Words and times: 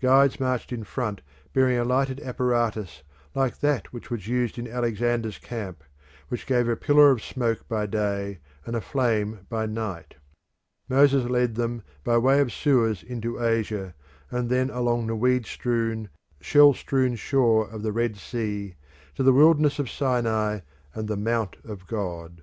Guides 0.00 0.40
marched 0.40 0.72
in 0.72 0.82
front 0.82 1.20
bearing 1.52 1.78
a 1.78 1.84
lighted 1.84 2.18
apparatus 2.22 3.04
like 3.32 3.60
that 3.60 3.92
which 3.92 4.10
was 4.10 4.26
used 4.26 4.58
in 4.58 4.66
Alexander's 4.66 5.38
camp, 5.38 5.84
which 6.30 6.46
gave 6.48 6.66
a 6.68 6.74
pillar 6.74 7.12
of 7.12 7.22
smoke 7.22 7.68
by 7.68 7.86
day 7.86 8.40
and 8.66 8.74
a 8.74 8.80
flame 8.80 9.46
by 9.48 9.66
night. 9.66 10.16
Moses 10.88 11.30
led 11.30 11.54
them 11.54 11.84
by 12.02 12.18
way 12.18 12.40
of 12.40 12.50
Suez 12.52 13.04
into 13.04 13.40
Asia, 13.40 13.94
and 14.32 14.50
then 14.50 14.68
along 14.68 15.06
the 15.06 15.14
weed 15.14 15.46
strewn, 15.46 16.08
shell 16.40 16.74
strewn 16.74 17.14
shore 17.14 17.68
of 17.70 17.84
the 17.84 17.92
Red 17.92 18.16
Sea 18.16 18.74
to 19.14 19.22
the 19.22 19.32
wilderness 19.32 19.78
of 19.78 19.88
Sinai 19.88 20.58
and 20.92 21.06
the 21.06 21.16
Mount 21.16 21.54
of 21.64 21.86
God. 21.86 22.42